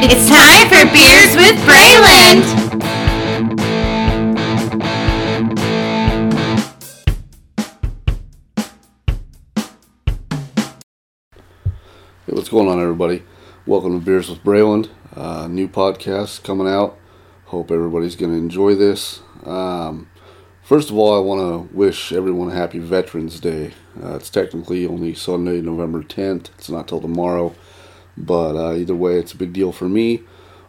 [0.00, 2.44] It's time for Beers with Breiland.
[12.26, 13.24] Hey, what's going on, everybody?
[13.66, 14.88] Welcome to Beers with Breiland.
[15.16, 16.96] Uh, new podcast coming out.
[17.46, 19.20] Hope everybody's going to enjoy this.
[19.44, 20.08] Um,
[20.62, 21.40] first of all, I want
[21.70, 23.72] to wish everyone a happy Veterans Day.
[24.00, 26.50] Uh, it's technically only Sunday, November 10th.
[26.56, 27.52] It's not till tomorrow.
[28.18, 30.22] But uh, either way, it's a big deal for me,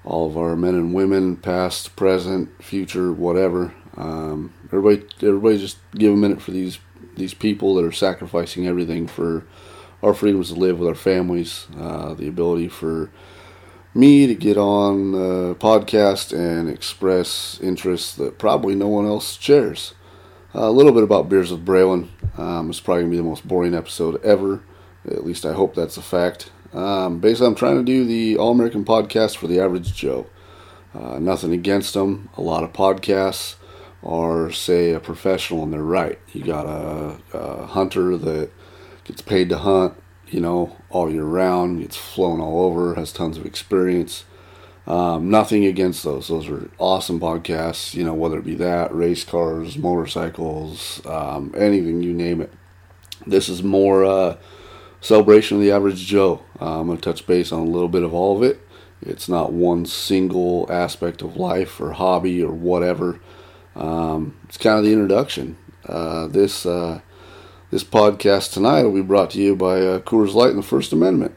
[0.03, 3.73] all of our men and women, past, present, future, whatever.
[3.97, 6.79] Um, everybody, everybody, just give a minute for these
[7.15, 9.45] these people that are sacrificing everything for
[10.01, 13.11] our freedoms to live with our families, uh, the ability for
[13.93, 19.93] me to get on the podcast and express interests that probably no one else shares.
[20.55, 22.07] Uh, a little bit about Beers with Breiland.
[22.37, 24.61] Um, it's probably going to be the most boring episode ever.
[25.05, 26.51] At least I hope that's a fact.
[26.73, 30.27] Um, basically, I'm trying to do the All American podcast for the average Joe.
[30.93, 32.29] Uh, nothing against them.
[32.37, 33.55] A lot of podcasts
[34.03, 36.19] are, say, a professional and they're right.
[36.33, 38.49] You got a, a hunter that
[39.03, 39.95] gets paid to hunt,
[40.27, 44.25] you know, all year round, gets flown all over, has tons of experience.
[44.87, 46.29] Um, nothing against those.
[46.29, 52.01] Those are awesome podcasts, you know, whether it be that, race cars, motorcycles, um, anything,
[52.01, 52.51] you name it.
[53.27, 54.37] This is more uh,
[55.01, 56.43] celebration of the average Joe.
[56.59, 58.61] Uh, I'm going to touch base on a little bit of all of it.
[59.01, 63.19] It's not one single aspect of life or hobby or whatever.
[63.75, 65.57] Um, it's kind of the introduction.
[65.85, 67.01] Uh, this uh,
[67.71, 70.91] this podcast tonight will be brought to you by uh, Coors Light and the First
[70.91, 71.33] Amendment.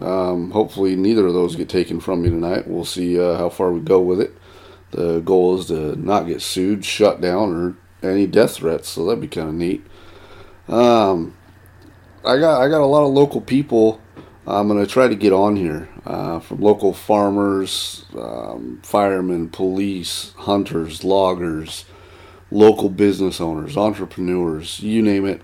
[0.00, 2.66] Um, hopefully, neither of those get taken from me tonight.
[2.66, 4.36] We'll see uh, how far we go with it.
[4.92, 7.54] The goal is to not get sued, shut down,
[8.02, 9.84] or any death threats, so that'd be kind of neat.
[10.68, 11.36] Um,
[12.26, 14.00] I got I got a lot of local people.
[14.48, 21.04] I'm gonna try to get on here uh, from local farmers, um, firemen, police, hunters,
[21.04, 21.84] loggers,
[22.50, 25.42] local business owners, entrepreneurs, you name it.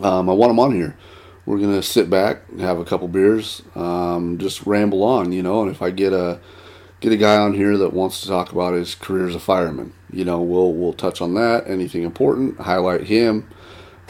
[0.00, 0.96] Um, I want them on here.
[1.44, 5.60] We're gonna sit back, have a couple beers, um, just ramble on, you know.
[5.62, 6.40] And if I get a
[7.00, 9.92] get a guy on here that wants to talk about his career as a fireman,
[10.10, 11.68] you know, we'll we'll touch on that.
[11.68, 13.48] Anything important, highlight him,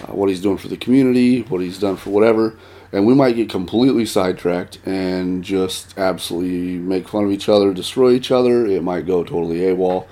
[0.03, 2.57] uh, what he's doing for the community, what he's done for whatever.
[2.91, 8.13] And we might get completely sidetracked and just absolutely make fun of each other, destroy
[8.13, 8.67] each other.
[8.67, 10.07] It might go totally AWOL.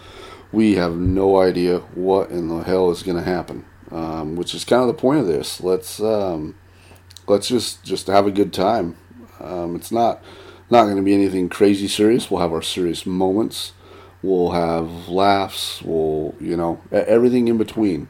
[0.52, 4.64] We have no idea what in the hell is going to happen um, which is
[4.64, 5.60] kind of the point of this.
[5.60, 6.54] Let's um,
[7.26, 8.97] let's just just have a good time.
[9.41, 10.22] Um, it's not
[10.70, 12.30] not going to be anything crazy serious.
[12.30, 13.72] We'll have our serious moments.
[14.22, 15.82] We'll have laughs.
[15.82, 18.08] We'll you know everything in between.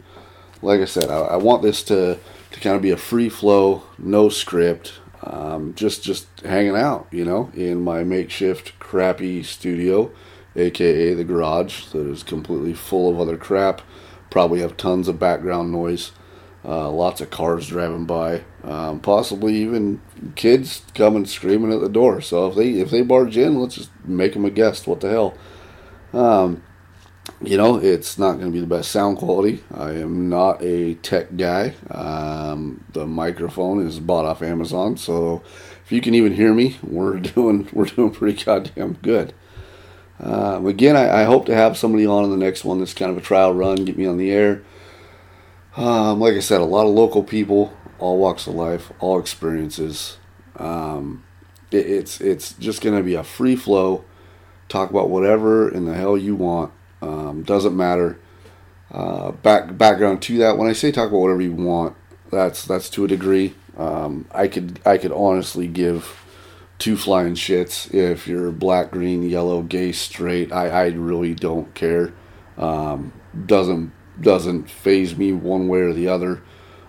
[0.66, 2.18] Like I said, I, I want this to
[2.50, 4.94] to kind of be a free flow, no script.
[5.22, 10.10] Um, just just hanging out, you know, in my makeshift crappy studio,
[10.56, 13.80] aka the garage that is completely full of other crap
[14.28, 16.10] probably have tons of background noise,
[16.64, 20.00] uh, lots of cars driving by, um, possibly even
[20.34, 22.20] kids coming screaming at the door.
[22.20, 24.88] So if they if they barge in, let's just make them a guest.
[24.88, 25.34] What the hell?
[26.12, 26.62] Um,
[27.42, 29.62] you know, it's not going to be the best sound quality.
[29.72, 31.74] I am not a tech guy.
[31.90, 35.42] Um, the microphone is bought off Amazon, so
[35.84, 39.34] if you can even hear me, we're doing we're doing pretty goddamn good.
[40.18, 43.10] Um, again, I, I, hope to have somebody on in the next one that's kind
[43.10, 44.62] of a trial run, get me on the air.
[45.76, 50.16] Um, like I said, a lot of local people, all walks of life, all experiences.
[50.56, 51.22] Um,
[51.70, 54.04] it, it's it's just going to be a free flow.
[54.70, 56.72] Talk about whatever in the hell you want.
[57.02, 58.18] Um, doesn't matter.
[58.90, 60.56] Uh, back background to that.
[60.56, 61.96] When I say talk about whatever you want,
[62.30, 63.54] that's that's to a degree.
[63.76, 66.24] Um, I could I could honestly give
[66.78, 70.52] two flying shits if you're black, green, yellow, gay, straight.
[70.52, 72.12] I, I really don't care.
[72.56, 73.12] Um,
[73.46, 76.42] doesn't doesn't phase me one way or the other.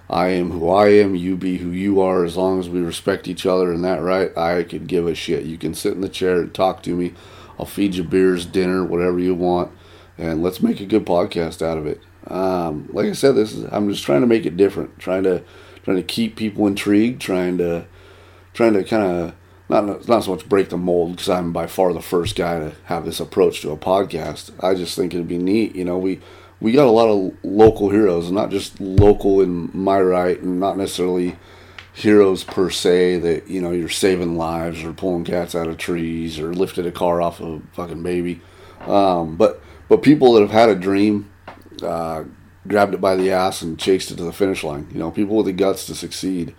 [0.09, 1.15] I am who I am.
[1.15, 2.23] You be who you are.
[2.23, 5.43] As long as we respect each other and that right, I could give a shit.
[5.43, 7.13] You can sit in the chair and talk to me.
[7.59, 9.71] I'll feed you beers, dinner, whatever you want,
[10.17, 12.01] and let's make a good podcast out of it.
[12.27, 14.99] Um, like I said, this is I'm just trying to make it different.
[14.99, 15.43] Trying to
[15.83, 17.21] trying to keep people intrigued.
[17.21, 17.85] Trying to
[18.53, 19.33] trying to kind of
[19.69, 22.73] not not so much break the mold because I'm by far the first guy to
[22.85, 24.51] have this approach to a podcast.
[24.63, 25.75] I just think it'd be neat.
[25.75, 26.19] You know, we
[26.59, 30.77] we got a lot of local heroes, not just local in my right, and not
[30.77, 31.37] necessarily
[31.93, 36.39] heroes per se that you know you're saving lives or pulling cats out of trees
[36.39, 38.41] or lifted a car off a fucking baby,
[38.81, 41.29] um, but but people that have had a dream.
[41.81, 42.25] Uh,
[42.67, 44.87] grabbed it by the ass and chased it to the finish line.
[44.91, 46.53] You know, people with the guts to succeed.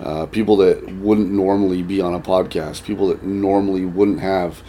[0.00, 4.62] uh, people that wouldn't normally be on a podcast, people that normally wouldn't have,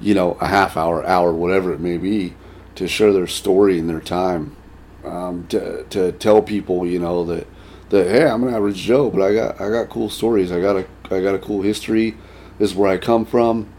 [0.00, 2.34] you know, a half hour, hour, whatever it may be,
[2.76, 4.56] to share their story and their time,
[5.04, 7.46] um, to to tell people, you know, that
[7.90, 10.52] that hey, I'm an average Joe, but I got I got cool stories.
[10.52, 12.16] I got a I got a cool history.
[12.58, 13.72] This is where I come from.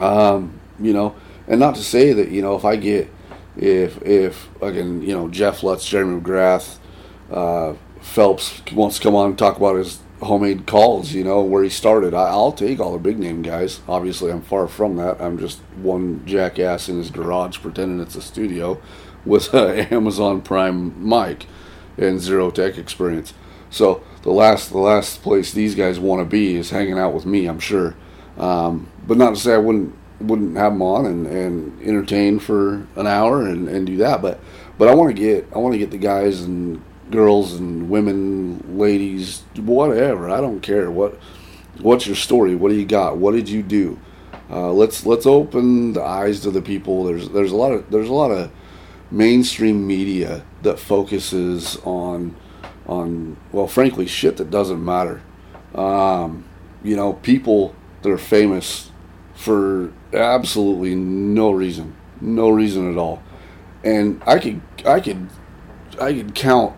[0.00, 1.14] Um, you know,
[1.48, 3.10] and not to say that you know if I get
[3.56, 6.78] if if again you know Jeff Lutz, Jeremy McGrath,
[7.30, 11.64] uh, Phelps wants to come on and talk about his homemade calls, you know, where
[11.64, 12.14] he started.
[12.14, 13.80] I, will take all the big name guys.
[13.88, 15.20] Obviously, I'm far from that.
[15.20, 18.80] I'm just one jackass in his garage pretending it's a studio
[19.24, 21.46] with an Amazon Prime mic
[21.98, 23.34] and zero tech experience.
[23.70, 27.26] So the last the last place these guys want to be is hanging out with
[27.26, 27.46] me.
[27.46, 27.96] I'm sure,
[28.38, 32.86] um, but not to say I wouldn't wouldn't have them on and, and entertain for
[32.96, 34.22] an hour and, and do that.
[34.22, 34.40] But
[34.78, 38.78] but I want to get I want to get the guys and girls and women,
[38.78, 40.30] ladies, whatever.
[40.30, 41.18] I don't care what
[41.80, 42.54] what's your story.
[42.54, 43.16] What do you got?
[43.16, 43.98] What did you do?
[44.50, 47.04] Uh, let's let's open the eyes to the people.
[47.04, 48.50] There's there's a lot of there's a lot of
[49.10, 52.36] mainstream media that focuses on
[52.86, 55.22] on well, frankly, shit that doesn't matter.
[55.74, 56.44] Um,
[56.84, 58.91] you know, people that are famous
[59.34, 63.22] for absolutely no reason, no reason at all.
[63.84, 65.28] And I could I could
[66.00, 66.76] I could count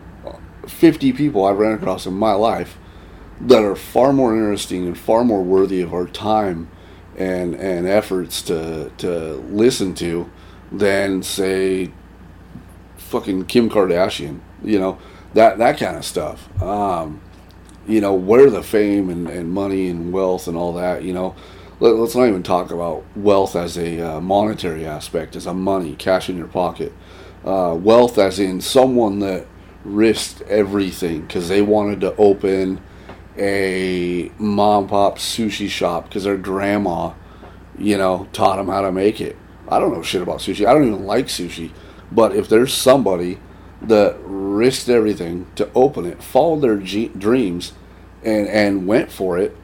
[0.67, 2.79] 50 people I've ran across in my life
[3.41, 6.71] that are far more interesting and far more worthy of our time
[7.17, 10.31] and and efforts to to listen to
[10.73, 11.93] than say
[12.97, 14.99] fucking Kim Kardashian, you know,
[15.35, 16.63] that that kind of stuff.
[16.63, 17.21] Um,
[17.87, 21.35] you know, where the fame and, and money and wealth and all that, you know,
[21.81, 25.95] let, us not even talk about wealth as a uh, monetary aspect, as a money,
[25.97, 26.93] cash in your pocket.
[27.45, 29.47] Uh, wealth as in someone that
[29.85, 32.81] risked everything because they wanted to open
[33.37, 37.13] a mom pop sushi shop because their grandma,
[37.79, 39.37] you know, taught them how to make it.
[39.69, 40.67] I don't know shit about sushi.
[40.67, 41.71] I don't even like sushi.
[42.13, 43.39] But if there's somebody
[43.83, 47.73] that risked everything to open it, followed their dreams,
[48.23, 49.57] and and went for it,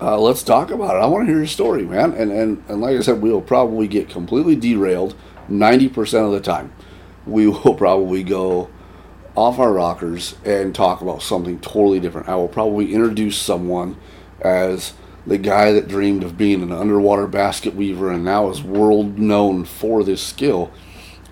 [0.00, 1.02] uh, let's talk about it.
[1.02, 2.12] I want to hear your story, man.
[2.14, 5.14] And, and and like I said, we'll probably get completely derailed
[5.48, 6.72] ninety percent of the time.
[7.26, 8.70] We will probably go
[9.36, 12.28] off our rockers and talk about something totally different.
[12.28, 13.96] I will probably introduce someone
[14.40, 14.94] as
[15.26, 19.64] the guy that dreamed of being an underwater basket weaver and now is world known
[19.64, 20.70] for this skill.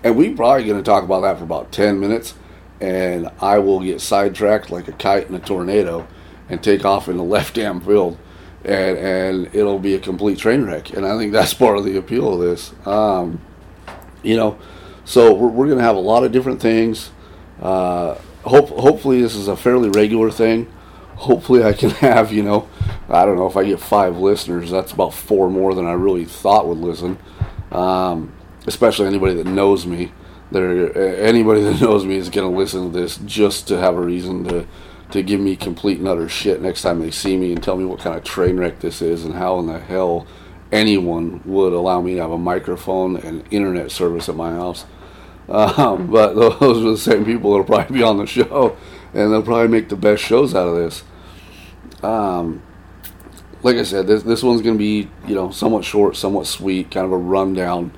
[0.03, 2.35] And we're probably going to talk about that for about 10 minutes.
[2.79, 6.07] And I will get sidetracked like a kite in a tornado
[6.49, 8.17] and take off in the left damn field.
[8.65, 10.91] And, and it'll be a complete train wreck.
[10.93, 12.73] And I think that's part of the appeal of this.
[12.85, 13.41] Um,
[14.23, 14.57] you know,
[15.05, 17.11] so we're, we're going to have a lot of different things.
[17.61, 20.71] Uh, hope, hopefully, this is a fairly regular thing.
[21.15, 22.67] Hopefully, I can have, you know,
[23.07, 26.25] I don't know if I get five listeners, that's about four more than I really
[26.25, 27.19] thought would listen.
[27.71, 28.33] Um,
[28.65, 30.11] especially anybody that knows me.
[30.51, 34.01] There, anybody that knows me is going to listen to this just to have a
[34.01, 34.67] reason to
[35.15, 37.85] to give me complete and utter shit next time they see me and tell me
[37.85, 40.27] what kind of train wreck this is and how in the hell
[40.71, 44.85] anyone would allow me to have a microphone and internet service at my house.
[45.47, 48.77] Um, but those are the same people that'll probably be on the show,
[49.13, 51.03] and they'll probably make the best shows out of this.
[52.03, 52.61] Um,
[53.63, 57.05] like I said, this this one's gonna be you know somewhat short, somewhat sweet, kind
[57.05, 57.91] of a rundown.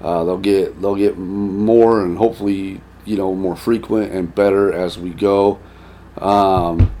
[0.00, 4.98] Uh, they'll get they'll get more and hopefully you know more frequent and better as
[4.98, 5.58] we go.
[6.20, 6.92] Um,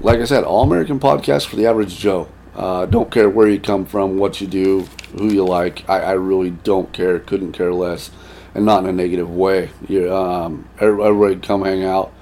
[0.00, 2.28] like I said, all American podcast for the average Joe.
[2.54, 4.82] Uh, don't care where you come from, what you do,
[5.18, 5.88] who you like.
[5.88, 7.18] I, I really don't care.
[7.18, 8.10] Couldn't care less
[8.56, 9.70] and not in a negative way.
[9.86, 12.12] You, um, everybody come hang out,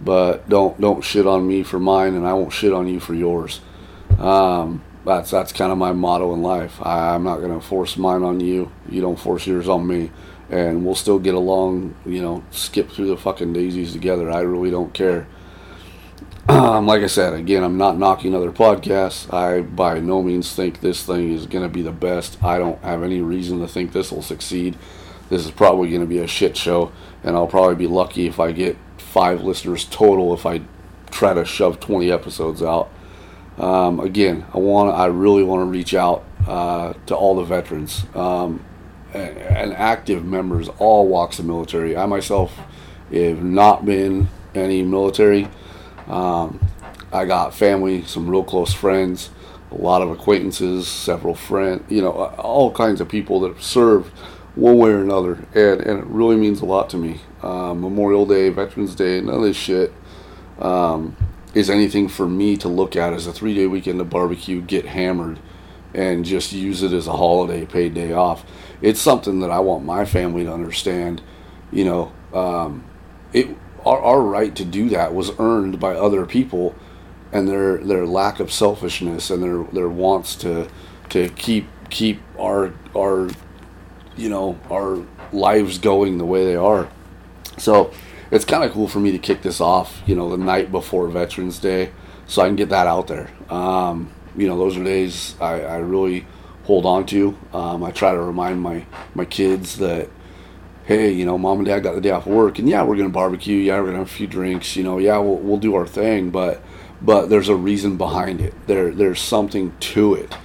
[0.00, 3.14] but don't don't shit on me for mine, and I won't shit on you for
[3.14, 3.60] yours.
[4.18, 6.80] Um, that's that's kind of my motto in life.
[6.82, 8.72] I, I'm not gonna force mine on you.
[8.88, 10.10] You don't force yours on me,
[10.48, 11.94] and we'll still get along.
[12.06, 14.30] You know, skip through the fucking daisies together.
[14.30, 15.26] I really don't care.
[16.48, 19.32] Um, like I said, again, I'm not knocking other podcasts.
[19.32, 22.42] I by no means think this thing is going to be the best.
[22.42, 24.76] I don't have any reason to think this will succeed
[25.32, 26.92] this is probably going to be a shit show,
[27.24, 30.60] and I'll probably be lucky if I get five listeners total if I
[31.10, 32.90] try to shove 20 episodes out.
[33.56, 38.04] Um, again, I want I really want to reach out uh, to all the veterans
[38.14, 38.62] um,
[39.14, 41.96] and, and, active members, all walks of military.
[41.96, 42.54] I myself
[43.10, 45.48] have not been any military.
[46.12, 46.60] Um,
[47.10, 49.30] I got family, some real close friends,
[49.70, 54.12] a lot of acquaintances, several friends, you know, all kinds of people that have served
[54.54, 57.20] one way or another, and, and it really means a lot to me.
[57.42, 59.92] Um, Memorial Day, Veterans Day, none of this shit.
[60.58, 61.16] Um,
[61.54, 64.86] is anything for me to look at as a three day weekend to barbecue, get
[64.86, 65.38] hammered,
[65.94, 68.44] and just use it as a holiday, paid day off.
[68.80, 71.22] It's something that I want my family to understand.
[71.70, 72.84] You know, um,
[73.32, 73.48] it
[73.84, 76.74] our, our right to do that was earned by other people,
[77.32, 80.68] and their their lack of selfishness and their their wants to
[81.10, 83.30] to keep keep our our
[84.16, 86.88] you know our lives going the way they are.
[87.58, 87.92] So
[88.30, 91.08] it's kind of cool for me to kick this off, you know, the night before
[91.08, 91.92] Veterans Day,
[92.26, 93.30] so I can get that out there.
[93.50, 96.26] Um, you know, those are days I, I really
[96.64, 97.36] hold on to.
[97.52, 100.08] Um, I try to remind my my kids that,
[100.84, 103.08] hey, you know, mom and dad got the day off work, and yeah, we're gonna
[103.08, 103.56] barbecue.
[103.56, 104.76] Yeah, we're gonna have a few drinks.
[104.76, 106.62] You know, yeah, we'll we'll do our thing, but
[107.00, 108.54] but there's a reason behind it.
[108.66, 110.36] There there's something to it.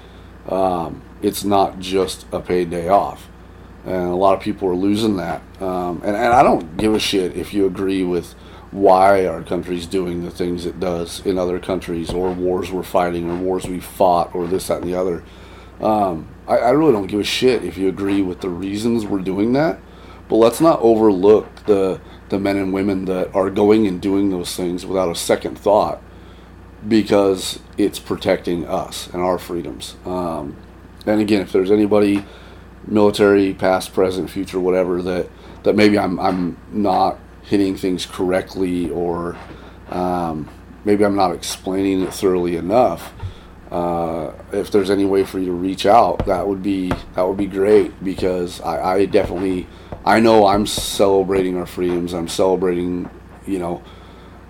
[0.51, 3.27] Um, it's not just a paid day off
[3.87, 5.41] and a lot of people are losing that.
[5.61, 8.33] Um, and, and I don't give a shit if you agree with
[8.71, 13.31] why our country's doing the things it does in other countries, or wars we're fighting,
[13.31, 15.23] or wars we fought, or this, that, and the other.
[15.79, 19.19] Um, I, I really don't give a shit if you agree with the reasons we're
[19.19, 19.79] doing that,
[20.29, 24.55] but let's not overlook the the men and women that are going and doing those
[24.55, 26.01] things without a second thought
[26.87, 29.95] because it's protecting us and our freedoms.
[30.05, 30.57] Um,
[31.05, 32.25] and again, if there's anybody
[32.85, 35.29] military, past, present, future, whatever, that
[35.63, 39.37] that maybe I'm I'm not hitting things correctly or
[39.89, 40.49] um,
[40.83, 43.13] maybe I'm not explaining it thoroughly enough.
[43.71, 47.37] Uh, if there's any way for you to reach out, that would be that would
[47.37, 49.67] be great because I, I definitely
[50.05, 52.13] I know I'm celebrating our freedoms.
[52.13, 53.09] I'm celebrating,
[53.45, 53.83] you know,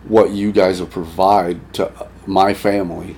[0.04, 3.16] what you guys have provide to my family,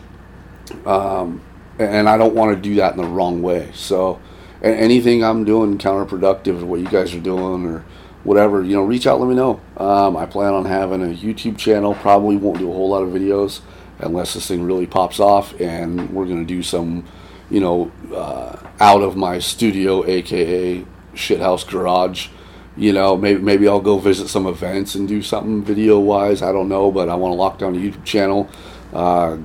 [0.86, 1.41] um,
[1.77, 3.72] and I don't want to do that in the wrong way.
[3.74, 4.22] So
[4.62, 7.84] anything I'm doing counterproductive to what you guys are doing or
[8.24, 9.60] whatever, you know, reach out, let me know.
[9.75, 11.94] Um, I plan on having a YouTube channel.
[11.96, 13.60] Probably won't do a whole lot of videos
[14.00, 17.06] unless this thing really pops off, and we're gonna do some,
[17.50, 22.29] you know, uh, out of my studio, aka shithouse garage.
[22.77, 26.41] You know, maybe maybe I'll go visit some events and do something video wise.
[26.41, 28.50] I don't know, but I want to lock down a YouTube channel.
[28.94, 29.38] Uh,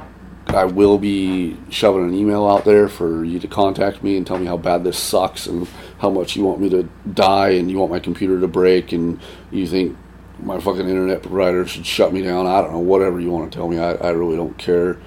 [0.48, 4.38] I will be shoving an email out there for you to contact me and tell
[4.38, 5.66] me how bad this sucks and
[5.98, 9.20] how much you want me to die and you want my computer to break and
[9.50, 9.96] you think
[10.38, 12.46] my fucking internet provider should shut me down.
[12.46, 13.78] I don't know, whatever you want to tell me.
[13.78, 14.98] I, I really don't care.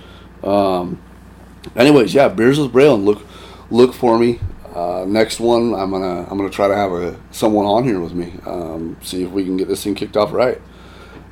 [0.44, 1.02] Um,
[1.76, 3.04] anyways, yeah, Beers with Breiland.
[3.06, 3.22] Look,
[3.70, 4.40] look for me.
[4.74, 8.14] Uh, next one, I'm gonna I'm gonna try to have a someone on here with
[8.14, 8.34] me.
[8.46, 10.62] Um, see if we can get this thing kicked off right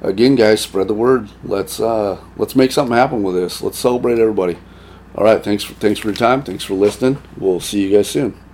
[0.01, 1.29] again, guys, spread the word.
[1.43, 3.61] Let's uh, let's make something happen with this.
[3.61, 4.57] Let's celebrate everybody.
[5.15, 6.43] All right, thanks for, thanks for your time.
[6.43, 7.21] Thanks for listening.
[7.37, 8.44] We'll see you guys soon.